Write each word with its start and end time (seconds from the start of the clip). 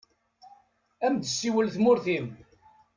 Ad 1.05 1.09
am-d-tessiwel 1.11 1.67
tmurt-im. 1.75 2.27